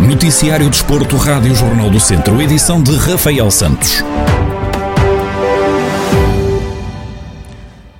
[0.00, 4.04] Noticiário Desporto, Rádio Jornal do Centro, edição de Rafael Santos.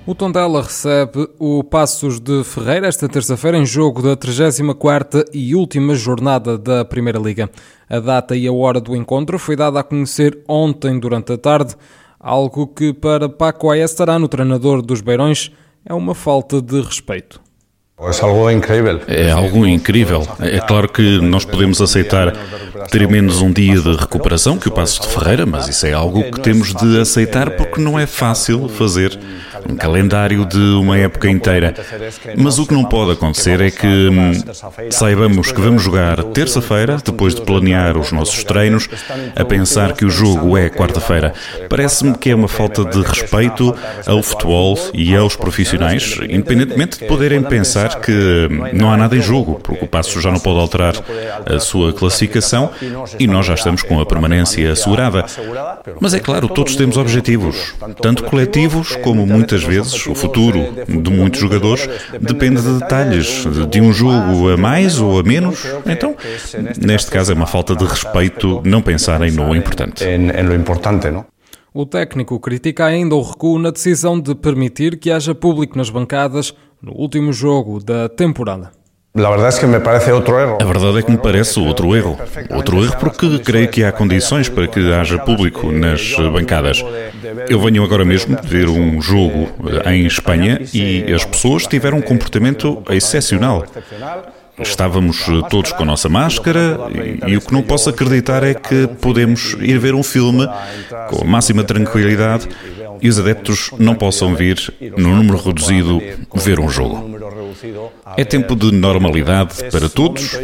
[0.07, 5.95] O Tondela recebe o Passos de Ferreira esta terça-feira em jogo da 34ª e última
[5.95, 7.50] jornada da Primeira Liga.
[7.91, 11.75] A data e a hora do encontro foi dada a conhecer ontem durante a tarde,
[12.19, 15.52] algo que para Paco Aestará, no treinador dos Beirões,
[15.84, 17.41] é uma falta de respeito.
[18.01, 19.01] É algo incrível.
[19.09, 20.29] É algo incrível.
[20.39, 22.33] É claro que nós podemos aceitar
[22.93, 26.23] ter menos um dia de recuperação que o Passo de Ferreira, mas isso é algo
[26.30, 29.19] que temos de aceitar porque não é fácil fazer
[29.69, 31.75] um calendário de uma época inteira.
[32.37, 34.33] Mas o que não pode acontecer é que hum,
[34.91, 38.89] saibamos que vamos jogar terça-feira, depois de planear os nossos treinos,
[39.34, 41.33] a pensar que o jogo é quarta-feira.
[41.69, 43.75] Parece-me que é uma falta de respeito
[44.06, 49.22] ao futebol e aos profissionais, independentemente de poderem pensar pensar que não há nada em
[49.22, 50.94] jogo, porque o Passo já não pode alterar
[51.47, 52.70] a sua classificação
[53.19, 55.25] e nós já estamos com a permanência assegurada.
[56.00, 61.41] Mas é claro, todos temos objetivos, tanto coletivos como muitas vezes o futuro de muitos
[61.41, 61.89] jogadores
[62.20, 65.66] depende de detalhes, de um jogo a mais ou a menos.
[65.86, 66.14] Então,
[66.81, 70.05] neste caso, é uma falta de respeito não pensarem no importante.
[71.75, 76.55] O técnico critica ainda o recuo na decisão de permitir que haja público nas bancadas
[76.83, 78.71] no último jogo da temporada.
[79.15, 80.59] A verdade é que me parece outro erro.
[80.61, 82.17] A verdade é que me parece outro erro.
[82.51, 86.84] Outro erro porque creio que há condições para que haja público nas bancadas.
[87.49, 89.49] Eu venho agora mesmo ver um jogo
[89.87, 93.65] em Espanha e as pessoas tiveram um comportamento excepcional.
[94.61, 98.89] Estávamos todos com a nossa máscara e, e, o que não posso acreditar é que
[99.01, 100.49] podemos ir ver um filme
[101.09, 102.49] com a máxima tranquilidade
[103.00, 106.00] e os adeptos não possam vir, no número reduzido,
[106.34, 107.18] ver um jogo.
[108.16, 110.36] É tempo de normalidade para todos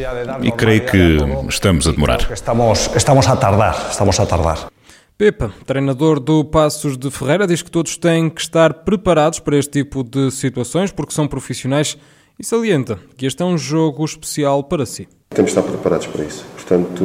[0.43, 2.31] e creio que estamos a demorar.
[2.33, 4.69] Estamos, estamos a tardar, estamos a tardar.
[5.17, 9.71] Pepa, treinador do Passos de Ferreira, diz que todos têm que estar preparados para este
[9.85, 11.97] tipo de situações porque são profissionais
[12.37, 15.07] e salienta que este é um jogo especial para si.
[15.31, 16.45] Temos de estar preparados para isso.
[16.57, 17.05] Portanto,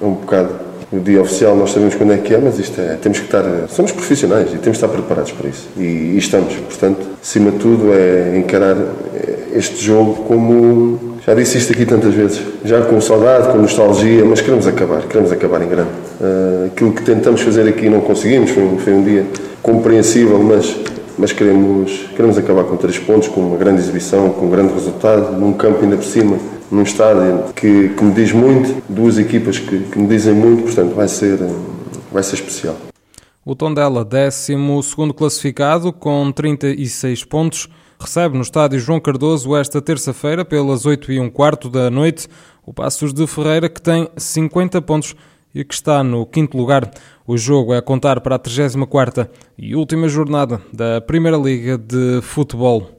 [0.00, 2.96] é um bocado o dia oficial nós sabemos quando é que é, mas isto é,
[3.00, 5.68] temos que estar, somos profissionais e temos que estar preparados para isso.
[5.76, 8.76] E, e estamos, portanto, acima de tudo é encarar
[9.54, 14.40] este jogo como, já disse isto aqui tantas vezes, já com saudade, com nostalgia, mas
[14.40, 15.90] queremos acabar, queremos acabar em grande.
[16.20, 19.26] Uh, aquilo que tentamos fazer aqui não conseguimos, foi um, foi um dia
[19.62, 20.76] compreensível, mas
[21.18, 25.38] mas queremos, queremos acabar com três pontos, com uma grande exibição, com um grande resultado,
[25.38, 26.38] num campo ainda por cima
[26.72, 30.94] num estádio que, que me diz muito, duas equipas que, que me dizem muito, portanto
[30.94, 31.38] vai ser,
[32.10, 32.76] vai ser especial.
[33.44, 34.54] O Tondela, 12
[35.14, 37.68] classificado, com 36 pontos,
[38.00, 42.26] recebe no estádio João Cardoso esta terça-feira, pelas 8 e um quarto da noite,
[42.64, 45.14] o Passos de Ferreira, que tem 50 pontos
[45.54, 46.90] e que está no quinto lugar.
[47.26, 49.28] O jogo é a contar para a 34ª
[49.58, 52.90] e última jornada da Primeira Liga de Futebol.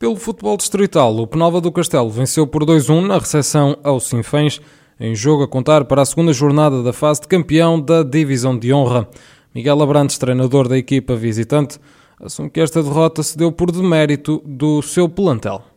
[0.00, 4.58] Pelo futebol distrital, o Penalva do Castelo venceu por 2-1 na recepção ao Sinfãs,
[4.98, 8.72] em jogo a contar para a segunda jornada da fase de campeão da Divisão de
[8.72, 9.06] Honra.
[9.54, 11.78] Miguel Abrantes, treinador da equipa visitante,
[12.18, 15.69] assume que esta derrota se deu por demérito do seu plantel.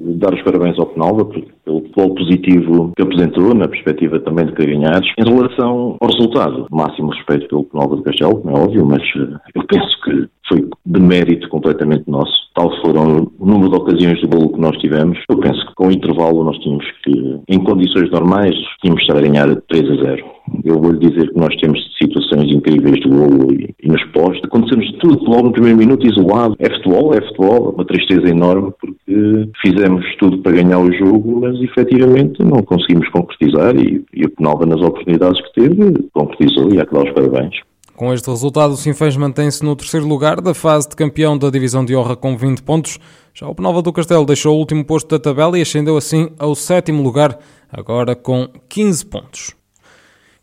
[0.00, 5.00] Dar os parabéns ao Penalva pelo futebol positivo que apresentou, na perspectiva também de ganhar.
[5.18, 9.64] Em relação ao resultado, máximo respeito pelo Penalva do Castelo, é óbvio, mas eh, eu
[9.66, 12.32] penso que foi de mérito completamente nosso.
[12.54, 15.18] Tal foram o número de ocasiões de golo que nós tivemos.
[15.30, 19.18] Eu penso que com o intervalo nós tínhamos que, em condições normais, tínhamos que estar
[19.18, 20.37] a ganhar 3 a 0.
[20.64, 24.40] Eu vou-lhe dizer que nós temos situações incríveis de golo e, e nos postos.
[24.44, 26.56] Acontecemos tudo logo no primeiro minuto isolado.
[26.58, 27.70] É futebol, é futebol.
[27.74, 33.76] Uma tristeza enorme porque fizemos tudo para ganhar o jogo, mas efetivamente não conseguimos concretizar
[33.76, 37.56] e, e o Penalva nas oportunidades que teve concretizou e há que dar os parabéns.
[37.98, 41.84] Com este resultado, o Sinfãs mantém-se no terceiro lugar da fase de campeão da Divisão
[41.84, 42.96] de Honra com 20 pontos.
[43.34, 46.54] Já o Penalva do Castelo deixou o último posto da tabela e ascendeu assim ao
[46.54, 47.36] sétimo lugar,
[47.72, 49.57] agora com 15 pontos.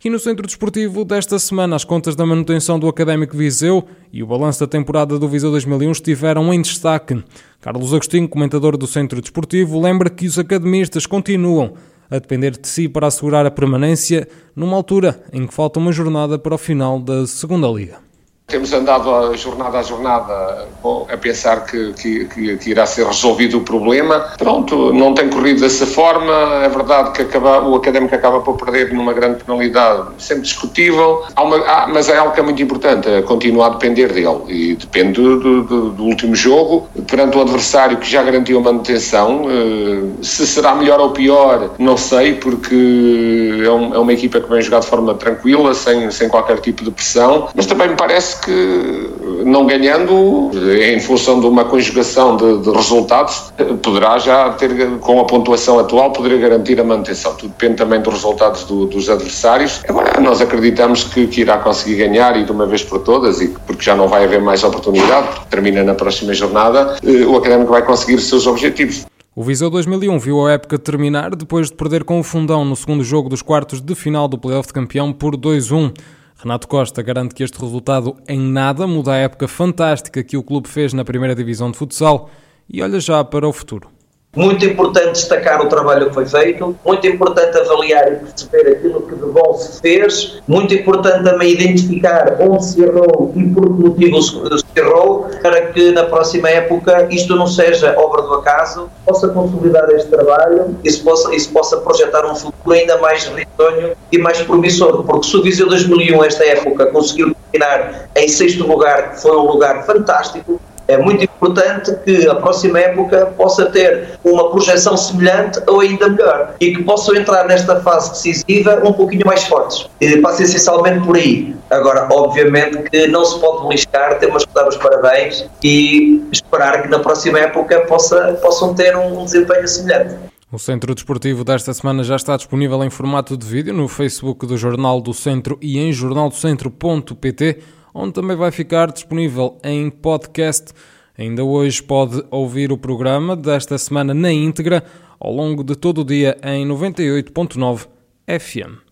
[0.06, 4.28] E no Centro Desportivo desta semana, as contas da manutenção do Académico Viseu e o
[4.28, 7.24] balanço da temporada do Viseu 2001 estiveram em destaque.
[7.60, 11.74] Carlos Agostinho, comentador do Centro Desportivo, lembra que os academistas continuam
[12.08, 16.38] a depender de si para assegurar a permanência numa altura em que falta uma jornada
[16.38, 18.05] para o final da Segunda Liga.
[18.48, 22.26] Temos andado jornada a jornada bom, a pensar que, que,
[22.58, 24.20] que, irá ser resolvido o problema.
[24.38, 26.32] Pronto, não tem corrido dessa forma.
[26.64, 31.58] É verdade que acaba, o académico acaba por perder numa grande penalidade, sempre discutível, uma,
[31.66, 34.44] há, mas é algo que é muito importante, é continuar a depender dele.
[34.48, 39.48] E depende do, do, do, último jogo, perante o adversário que já garantiu a manutenção.
[39.50, 44.48] Eh, se será melhor ou pior, não sei, porque é, um, é uma equipa que
[44.48, 48.36] vem jogar de forma tranquila, sem, sem qualquer tipo de pressão, mas também me parece
[48.46, 50.52] que não ganhando,
[50.82, 53.52] em função de uma conjugação de, de, resultados,
[53.82, 57.34] poderá já ter, com a pontuação atual, poderia garantir a manutenção.
[57.36, 59.82] Tudo depende também dos resultados do, dos adversários.
[59.88, 63.48] Agora, nós acreditamos que, que, irá conseguir ganhar e de uma vez por todas, e
[63.66, 67.72] porque já não vai haver mais oportunidade, porque termina na próxima jornada, eh, o Académico
[67.72, 69.06] vai conseguir os seus objetivos.
[69.36, 73.04] O Viseu 2001 viu a época terminar depois de perder com o Fundão no segundo
[73.04, 75.92] jogo dos quartos de final do Playoff de Campeão por 2-1.
[76.38, 80.68] Renato Costa garante que este resultado em nada muda a época fantástica que o clube
[80.68, 82.30] fez na primeira divisão de futsal
[82.70, 83.95] e olha já para o futuro.
[84.36, 89.16] Muito importante destacar o trabalho que foi feito, muito importante avaliar e perceber aquilo que
[89.16, 94.22] de bom se fez, muito importante também identificar onde se errou e por que motivo
[94.22, 99.90] se errou, para que na próxima época isto não seja obra do acaso, possa consolidar
[99.92, 104.18] este trabalho e se possa, e se possa projetar um futuro ainda mais risonho e
[104.18, 109.22] mais promissor, porque se o Viseu 2001, esta época, conseguiu terminar em sexto lugar, que
[109.22, 114.96] foi um lugar fantástico, é muito importante que a próxima época possa ter uma projeção
[114.96, 119.90] semelhante ou ainda melhor e que possam entrar nesta fase decisiva um pouquinho mais fortes.
[120.00, 121.56] E passa essencialmente por aí.
[121.70, 126.90] Agora, obviamente que não se pode beliscar, temos que dar os parabéns e esperar que
[126.90, 130.16] na próxima época possa, possam ter um desempenho semelhante.
[130.52, 134.56] O Centro Desportivo desta semana já está disponível em formato de vídeo no Facebook do
[134.56, 137.60] Jornal do Centro e em jornaldocentro.pt
[137.96, 140.74] onde também vai ficar disponível em podcast.
[141.18, 144.84] Ainda hoje pode ouvir o programa desta semana na íntegra
[145.18, 147.88] ao longo de todo o dia em 98.9
[148.28, 148.84] FM.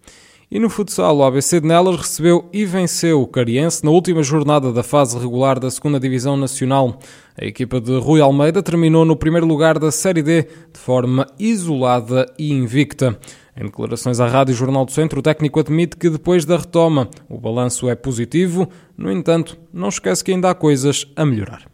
[0.50, 4.72] E no futsal, o ABC de Nelas recebeu e venceu o Cariense na última jornada
[4.72, 6.98] da fase regular da 2 Divisão Nacional.
[7.38, 12.32] A equipa de Rui Almeida terminou no primeiro lugar da Série D de forma isolada
[12.40, 13.20] e invicta.
[13.56, 17.40] Em declarações à Rádio Jornal do Centro, o técnico admite que depois da retoma o
[17.40, 18.68] balanço é positivo,
[18.98, 21.73] no entanto, não esquece que ainda há coisas a melhorar.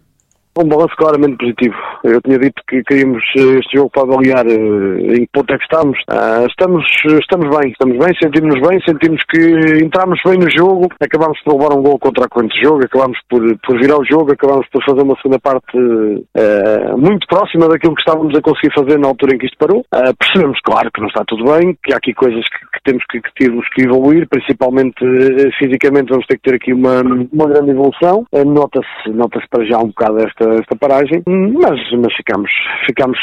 [0.62, 1.76] Um balanço claramente positivo.
[2.04, 5.58] Eu tinha dito que queríamos eh, este jogo para avaliar eh, em que ponto é
[5.58, 5.98] que estamos.
[6.10, 9.40] Ah, estamos, estamos bem, estamos bem, sentimos-nos bem, sentimos que
[9.82, 13.18] entramos bem no jogo, acabámos por levar um gol contra a corrente de jogo, acabámos
[13.30, 17.96] por, por virar o jogo, acabámos por fazer uma segunda parte uh, muito próxima daquilo
[17.96, 19.80] que estávamos a conseguir fazer na altura em que isto parou.
[19.96, 23.04] Uh, percebemos, claro, que não está tudo bem, que há aqui coisas que, que temos
[23.10, 25.00] que, que que evoluir, principalmente
[25.58, 27.02] fisicamente vamos ter que ter aqui uma,
[27.32, 28.26] uma grande evolução.
[28.46, 32.52] Nota-se nota para já um bocado esta esta paragem, mas, mas ficamos,
[32.86, 33.18] ficamos,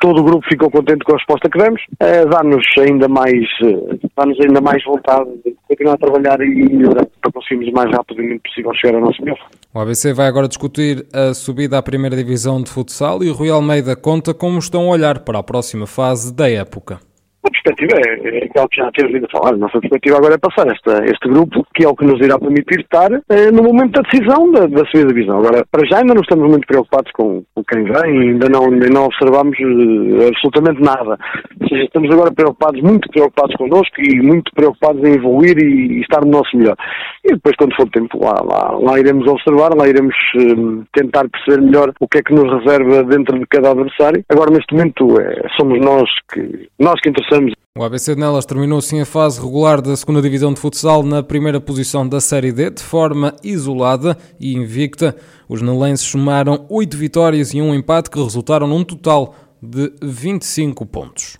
[0.00, 3.98] todo o grupo ficou contente com a resposta que demos, eh, dá-nos ainda mais, eh,
[4.16, 8.72] dá-nos ainda mais vontade de continuar a trabalhar e melhorar para conseguirmos mais rapidamente possível
[8.74, 9.38] chegar ao nosso melhor.
[9.74, 13.50] O ABC vai agora discutir a subida à primeira divisão de futsal e o Rui
[13.50, 17.07] Almeida conta como estão a olhar para a próxima fase da época.
[17.48, 19.54] A perspectiva é, é aquela que já temos vindo a falar.
[19.54, 22.38] A nossa perspectiva agora é passar esta, este grupo, que é o que nos irá
[22.38, 25.38] permitir estar eh, no momento da decisão da, da subida da divisão.
[25.38, 28.88] Agora, para já ainda não estamos muito preocupados com, com quem vem, ainda não, ainda
[28.90, 31.18] não observamos eh, absolutamente nada.
[31.58, 36.00] Ou seja, estamos agora preocupados, muito preocupados connosco e muito preocupados em evoluir e, e
[36.02, 36.76] estar no nosso melhor.
[37.24, 41.62] E depois, quando for tempo, lá, lá, lá iremos observar, lá iremos eh, tentar perceber
[41.62, 44.22] melhor o que é que nos reserva dentro de cada adversário.
[44.28, 47.37] Agora, neste momento, é, somos nós que, nós que interessamos
[47.78, 51.22] o ABC de Nelas terminou assim a fase regular da segunda Divisão de Futsal na
[51.22, 55.14] primeira posição da Série D, de forma isolada e invicta.
[55.48, 61.36] Os nelenses somaram 8 vitórias e um empate que resultaram num total de 25 pontos.